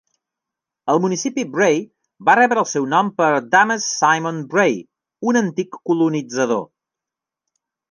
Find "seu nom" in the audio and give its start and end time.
2.71-3.13